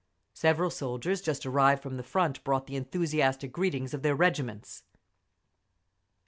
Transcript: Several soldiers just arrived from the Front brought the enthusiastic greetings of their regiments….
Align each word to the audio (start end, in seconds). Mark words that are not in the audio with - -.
Several 0.33 0.71
soldiers 0.71 1.21
just 1.21 1.45
arrived 1.45 1.83
from 1.83 1.95
the 1.97 2.01
Front 2.01 2.43
brought 2.43 2.65
the 2.65 2.75
enthusiastic 2.75 3.51
greetings 3.51 3.93
of 3.93 4.01
their 4.01 4.15
regiments…. 4.15 4.81